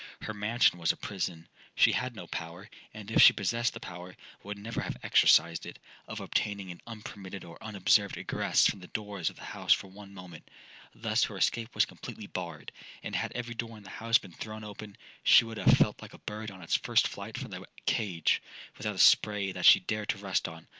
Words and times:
Her 0.21 0.33
mansion 0.33 0.79
was 0.79 0.91
a 0.91 0.97
prison—she 0.97 1.91
had 1.91 2.15
no 2.15 2.25
power 2.25 2.71
(and 2.91 3.11
if 3.11 3.21
she 3.21 3.33
possessed 3.33 3.75
the 3.75 3.79
power, 3.79 4.17
would 4.41 4.57
never 4.57 4.81
have 4.81 4.97
exercised 5.03 5.63
it) 5.63 5.77
of 6.07 6.19
obtaining 6.19 6.71
an 6.71 6.81
unpermitted 6.87 7.43
or 7.43 7.63
unobserved 7.63 8.17
egress 8.17 8.65
from 8.67 8.79
the 8.79 8.87
doors 8.87 9.29
of 9.29 9.35
the 9.35 9.43
house 9.53 9.71
for 9.73 9.89
one 9.89 10.11
moment. 10.11 10.49
Thus 10.95 11.25
her 11.25 11.37
escape 11.37 11.75
was 11.75 11.85
completely 11.85 12.25
barred; 12.25 12.71
and 13.03 13.15
had 13.15 13.31
every 13.33 13.53
door 13.53 13.77
in 13.77 13.83
the 13.83 13.91
house 14.01 14.17
been 14.17 14.31
thrown 14.33 14.63
open, 14.63 14.97
she 15.23 15.45
would 15.45 15.57
have 15.57 15.77
felt 15.77 16.01
like 16.01 16.13
a 16.15 16.25
bird 16.25 16.49
on 16.49 16.63
its 16.63 16.73
first 16.75 17.07
flight 17.07 17.37
from 17.37 17.51
the 17.51 17.67
cage, 17.85 18.41
without 18.79 18.95
a 18.95 18.97
spray 18.97 19.51
that 19.51 19.67
she 19.67 19.79
dared 19.81 20.09
to 20.09 20.17
rest 20.17 20.47
on. 20.47 20.67